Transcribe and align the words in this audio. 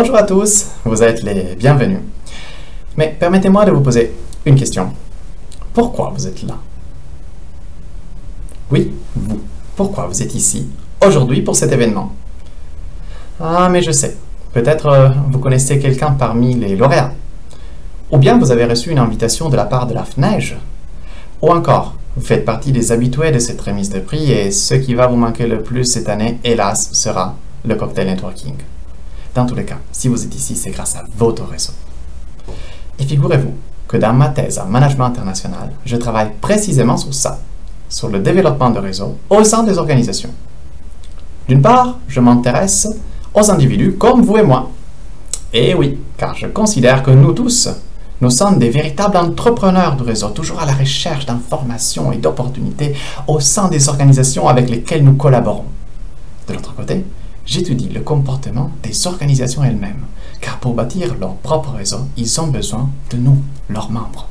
Bonjour 0.00 0.14
à 0.14 0.22
tous, 0.22 0.66
vous 0.84 1.02
êtes 1.02 1.24
les 1.24 1.56
bienvenus. 1.56 1.98
Mais 2.96 3.16
permettez-moi 3.18 3.64
de 3.64 3.72
vous 3.72 3.80
poser 3.80 4.14
une 4.46 4.54
question. 4.54 4.92
Pourquoi 5.72 6.12
vous 6.14 6.24
êtes 6.24 6.44
là? 6.44 6.54
Oui, 8.70 8.92
vous. 9.16 9.40
Pourquoi 9.74 10.06
vous 10.06 10.22
êtes 10.22 10.36
ici, 10.36 10.68
aujourd'hui, 11.04 11.42
pour 11.42 11.56
cet 11.56 11.72
événement? 11.72 12.12
Ah, 13.40 13.68
mais 13.68 13.82
je 13.82 13.90
sais. 13.90 14.16
Peut-être 14.52 14.86
euh, 14.86 15.08
vous 15.32 15.40
connaissez 15.40 15.80
quelqu'un 15.80 16.12
parmi 16.12 16.54
les 16.54 16.76
lauréats. 16.76 17.14
Ou 18.12 18.18
bien 18.18 18.38
vous 18.38 18.52
avez 18.52 18.66
reçu 18.66 18.92
une 18.92 19.00
invitation 19.00 19.48
de 19.48 19.56
la 19.56 19.64
part 19.64 19.88
de 19.88 19.94
la 19.94 20.04
FNEIGE. 20.04 20.58
Ou 21.42 21.50
encore, 21.50 21.96
vous 22.14 22.24
faites 22.24 22.44
partie 22.44 22.70
des 22.70 22.92
habitués 22.92 23.32
de 23.32 23.40
cette 23.40 23.60
remise 23.60 23.90
de 23.90 23.98
prix 23.98 24.30
et 24.30 24.52
ce 24.52 24.74
qui 24.74 24.94
va 24.94 25.08
vous 25.08 25.16
manquer 25.16 25.48
le 25.48 25.60
plus 25.60 25.86
cette 25.86 26.08
année, 26.08 26.38
hélas, 26.44 26.92
sera 26.92 27.34
le 27.64 27.74
cocktail 27.74 28.06
networking. 28.06 28.54
Dans 29.38 29.46
tous 29.46 29.54
les 29.54 29.64
cas, 29.64 29.78
si 29.92 30.08
vous 30.08 30.24
êtes 30.24 30.34
ici, 30.34 30.56
c'est 30.56 30.70
grâce 30.70 30.96
à 30.96 31.04
votre 31.16 31.44
réseau. 31.44 31.70
Et 32.98 33.04
figurez-vous 33.04 33.54
que 33.86 33.96
dans 33.96 34.12
ma 34.12 34.30
thèse 34.30 34.58
en 34.58 34.66
management 34.66 35.04
international, 35.04 35.70
je 35.84 35.94
travaille 35.94 36.32
précisément 36.40 36.96
sur 36.96 37.14
ça, 37.14 37.38
sur 37.88 38.08
le 38.08 38.18
développement 38.18 38.70
de 38.70 38.80
réseaux 38.80 39.16
au 39.30 39.44
sein 39.44 39.62
des 39.62 39.78
organisations. 39.78 40.30
D'une 41.46 41.62
part, 41.62 41.98
je 42.08 42.18
m'intéresse 42.18 42.88
aux 43.32 43.48
individus 43.48 43.94
comme 43.96 44.22
vous 44.22 44.38
et 44.38 44.42
moi. 44.42 44.70
Et 45.52 45.72
oui, 45.72 46.00
car 46.16 46.34
je 46.34 46.48
considère 46.48 47.04
que 47.04 47.12
nous 47.12 47.32
tous, 47.32 47.68
nous 48.20 48.30
sommes 48.30 48.58
des 48.58 48.70
véritables 48.70 49.18
entrepreneurs 49.18 49.94
du 49.94 50.02
réseau, 50.02 50.30
toujours 50.30 50.58
à 50.58 50.66
la 50.66 50.74
recherche 50.74 51.26
d'informations 51.26 52.10
et 52.10 52.16
d'opportunités 52.16 52.96
au 53.28 53.38
sein 53.38 53.68
des 53.68 53.88
organisations 53.88 54.48
avec 54.48 54.68
lesquelles 54.68 55.04
nous 55.04 55.14
collaborons. 55.14 55.66
De 56.48 56.54
l'autre 56.54 56.74
côté, 56.74 57.04
j'étudie 57.48 57.88
le 57.88 58.00
comportement 58.00 58.70
des 58.82 59.06
organisations 59.06 59.64
elles-mêmes, 59.64 60.04
car 60.40 60.58
pour 60.58 60.74
bâtir 60.74 61.14
leur 61.18 61.34
propre 61.36 61.70
réseau, 61.70 62.00
ils 62.16 62.40
ont 62.40 62.48
besoin 62.48 62.90
de 63.10 63.16
nous, 63.16 63.42
leurs 63.70 63.90
membres. 63.90 64.28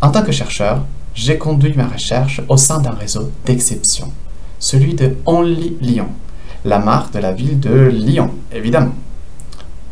En 0.00 0.10
tant 0.10 0.22
que 0.22 0.32
chercheur, 0.32 0.84
j'ai 1.14 1.38
conduit 1.38 1.74
ma 1.76 1.86
recherche 1.86 2.40
au 2.48 2.56
sein 2.56 2.80
d'un 2.80 2.92
réseau 2.92 3.30
d'exception, 3.44 4.10
celui 4.58 4.94
de 4.94 5.16
Only 5.26 5.76
Lyon, 5.80 6.08
la 6.64 6.78
marque 6.78 7.12
de 7.12 7.18
la 7.18 7.32
ville 7.32 7.60
de 7.60 7.88
Lyon, 7.88 8.30
évidemment. 8.52 8.94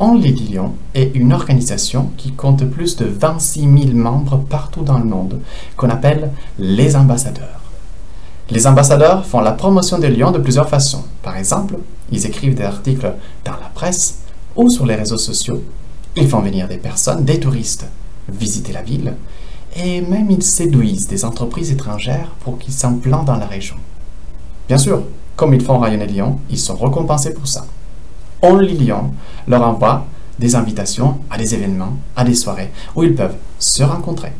Only 0.00 0.32
Lyon 0.32 0.74
est 0.94 1.14
une 1.14 1.32
organisation 1.32 2.10
qui 2.16 2.32
compte 2.32 2.64
plus 2.64 2.96
de 2.96 3.04
26 3.04 3.60
000 3.60 3.72
membres 3.92 4.38
partout 4.38 4.82
dans 4.82 4.98
le 4.98 5.04
monde, 5.04 5.40
qu'on 5.76 5.90
appelle 5.90 6.30
les 6.58 6.96
ambassadeurs. 6.96 7.63
Les 8.50 8.66
ambassadeurs 8.66 9.24
font 9.24 9.40
la 9.40 9.52
promotion 9.52 9.98
de 9.98 10.06
Lyon 10.06 10.30
de 10.30 10.38
plusieurs 10.38 10.68
façons. 10.68 11.04
Par 11.22 11.36
exemple, 11.38 11.78
ils 12.12 12.26
écrivent 12.26 12.54
des 12.54 12.64
articles 12.64 13.10
dans 13.42 13.52
la 13.52 13.70
presse 13.74 14.18
ou 14.54 14.68
sur 14.68 14.84
les 14.84 14.96
réseaux 14.96 15.18
sociaux. 15.18 15.62
Ils 16.14 16.28
font 16.28 16.40
venir 16.40 16.68
des 16.68 16.76
personnes, 16.76 17.24
des 17.24 17.40
touristes, 17.40 17.86
visiter 18.28 18.72
la 18.72 18.82
ville. 18.82 19.14
Et 19.76 20.02
même 20.02 20.30
ils 20.30 20.42
séduisent 20.42 21.08
des 21.08 21.24
entreprises 21.24 21.70
étrangères 21.70 22.28
pour 22.40 22.58
qu'ils 22.58 22.74
s'implantent 22.74 23.24
dans 23.24 23.38
la 23.38 23.46
région. 23.46 23.76
Bien 24.68 24.78
sûr, 24.78 25.02
comme 25.36 25.54
ils 25.54 25.62
font 25.62 25.78
rayonner 25.78 26.06
Lyon, 26.06 26.38
ils 26.50 26.58
sont 26.58 26.76
récompensés 26.76 27.32
pour 27.32 27.48
ça. 27.48 27.64
Only 28.42 28.74
Lyon 28.76 29.12
leur 29.48 29.62
envoie 29.62 30.04
des 30.38 30.54
invitations 30.54 31.18
à 31.30 31.38
des 31.38 31.54
événements, 31.54 31.94
à 32.14 32.24
des 32.24 32.34
soirées, 32.34 32.70
où 32.94 33.04
ils 33.04 33.14
peuvent 33.14 33.36
se 33.58 33.82
rencontrer, 33.82 34.32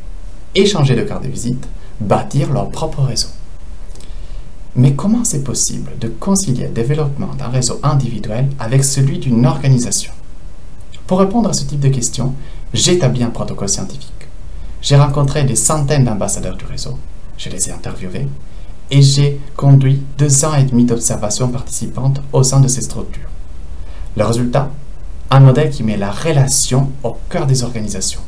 échanger 0.55 0.94
de 0.94 1.02
cartes 1.02 1.25
de 1.25 1.28
visite, 1.28 1.66
bâtir 2.00 2.52
leur 2.52 2.69
propre 2.69 3.00
réseau. 3.00 3.28
Mais 4.77 4.94
comment 4.94 5.22
c'est 5.22 5.44
possible 5.44 5.92
de 6.00 6.08
concilier 6.08 6.64
le 6.64 6.72
développement 6.72 7.34
d'un 7.39 7.48
réseau 7.48 7.78
individuel 7.84 8.49
avec 8.59 8.82
celui 8.82 9.19
d'une 9.19 9.47
organisation? 9.47 10.12
Pour 11.06 11.21
répondre 11.21 11.49
à 11.49 11.53
ce 11.53 11.65
type 11.65 11.81
de 11.81 11.91
questions, 11.91 12.34
j'ai 12.72 12.94
établi 12.94 13.22
un 13.22 13.31
protocole 13.31 13.69
scientifique. 13.69 14.10
J'ai 14.82 14.97
rencontré 14.97 15.44
des 15.44 15.54
centaines 15.54 16.04
d'ambassadeurs 16.04 16.56
du 16.56 16.65
réseau, 16.65 16.99
je 17.38 17.50
les 17.50 17.69
ai 17.69 17.72
interviewés, 17.72 18.26
et 18.91 19.00
j'ai 19.00 19.41
conduit 19.56 20.03
deux 20.19 20.44
ans 20.44 20.54
et 20.56 20.65
demi 20.65 20.84
d'observation 20.84 21.49
participantes 21.49 22.20
au 22.32 22.43
sein 22.43 22.60
de 22.60 22.69
ces 22.69 22.82
structures. 22.82 23.28
Le 24.16 24.25
résultat? 24.25 24.70
Un 25.31 25.41
modèle 25.41 25.70
qui 25.70 25.82
met 25.82 25.97
la 25.97 26.10
relation 26.10 26.91
au 27.03 27.16
cœur 27.28 27.47
des 27.47 27.62
organisations. 27.62 28.20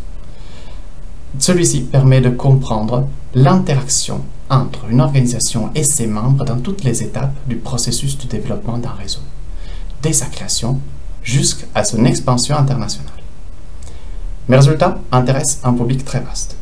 Celui-ci 1.39 1.81
permet 1.83 2.21
de 2.21 2.31
comprendre 2.31 3.07
l'interaction 3.35 4.23
entre 4.51 4.87
une 4.91 5.01
organisation 5.01 5.71
et 5.75 5.83
ses 5.83 6.07
membres 6.07 6.45
dans 6.45 6.59
toutes 6.59 6.85
les 6.85 7.03
étapes 7.03 7.35
du 7.47 7.57
processus 7.57 8.17
de 8.19 8.27
développement 8.27 8.79
d'un 8.79 8.91
réseau, 8.91 9.21
dès 10.03 10.13
sa 10.13 10.27
création 10.27 10.81
jusqu'à 11.23 11.85
son 11.85 12.05
expansion 12.05 12.57
internationale. 12.57 13.11
Mes 14.49 14.57
résultats 14.57 14.99
intéressent 15.11 15.61
un 15.65 15.73
public 15.73 16.05
très 16.05 16.21
vaste. 16.21 16.57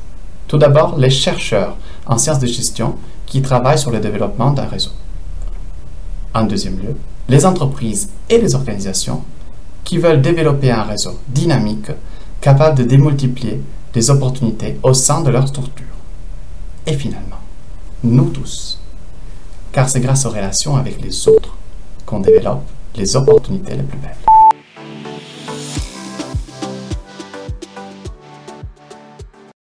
Tout 0.49 0.57
d'abord, 0.57 0.99
les 0.99 1.11
chercheurs 1.11 1.77
en 2.07 2.17
sciences 2.17 2.39
de 2.39 2.47
gestion 2.47 2.97
qui 3.27 3.43
travaillent 3.43 3.79
sur 3.79 3.91
le 3.91 4.01
développement 4.01 4.53
d'un 4.53 4.67
réseau. 4.67 4.91
En 6.35 6.45
deuxième 6.45 6.79
lieu, 6.79 6.97
les 7.29 7.45
entreprises 7.45 8.09
et 8.29 8.39
les 8.39 8.55
organisations 8.55 9.23
qui 9.85 9.99
veulent 9.99 10.23
développer 10.23 10.71
un 10.71 10.83
réseau 10.83 11.19
dynamique 11.29 11.91
capable 12.41 12.79
de 12.79 12.85
démultiplier 12.85 13.61
des 13.93 14.11
opportunités 14.11 14.79
au 14.83 14.95
sein 14.95 15.21
de 15.23 15.31
leur 15.31 15.47
structure. 15.47 15.87
Et 16.87 16.95
finalement, 16.95 17.34
nous 18.05 18.31
tous. 18.31 18.79
Car 19.73 19.89
c'est 19.89 20.01
grâce 20.01 20.25
aux 20.27 20.31
relations 20.31 20.77
avec 20.77 21.01
les 21.01 21.29
autres 21.29 21.57
qu'on 22.07 22.21
développe 22.21 22.63
les 22.97 23.17
opportunités 23.17 23.75
les 23.75 23.83
plus 23.83 23.99
belles. 23.99 24.24